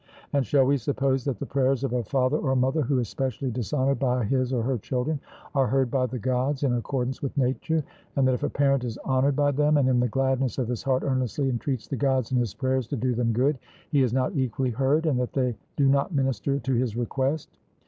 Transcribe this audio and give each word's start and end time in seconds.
And 0.33 0.43
shall 0.47 0.65
we 0.65 0.77
suppose 0.77 1.25
that 1.25 1.37
the 1.37 1.45
prayers 1.45 1.83
of 1.83 1.93
a 1.93 2.03
father 2.03 2.35
or 2.37 2.55
mother 2.55 2.81
who 2.81 2.97
is 2.97 3.07
specially 3.07 3.51
dishonoured 3.51 3.99
by 3.99 4.23
his 4.25 4.51
or 4.51 4.63
her 4.63 4.79
children, 4.79 5.19
are 5.53 5.67
heard 5.67 5.91
by 5.91 6.07
the 6.07 6.17
Gods 6.17 6.63
in 6.63 6.73
accordance 6.73 7.21
with 7.21 7.37
nature; 7.37 7.83
and 8.15 8.27
that 8.27 8.33
if 8.33 8.41
a 8.41 8.49
parent 8.49 8.83
is 8.83 8.97
honoured 9.05 9.35
by 9.35 9.51
them, 9.51 9.77
and 9.77 9.87
in 9.87 9.99
the 9.99 10.07
gladness 10.07 10.57
of 10.57 10.69
his 10.69 10.81
heart 10.81 11.03
earnestly 11.05 11.49
entreats 11.49 11.87
the 11.87 11.97
Gods 11.97 12.31
in 12.31 12.39
his 12.39 12.55
prayers 12.55 12.87
to 12.87 12.95
do 12.97 13.13
them 13.13 13.31
good, 13.31 13.59
he 13.91 14.01
is 14.01 14.11
not 14.11 14.35
equally 14.35 14.71
heard, 14.71 15.05
and 15.05 15.19
that 15.19 15.33
they 15.33 15.55
do 15.75 15.87
not 15.87 16.11
minister 16.11 16.57
to 16.57 16.73
his 16.73 16.97
request? 16.97 17.59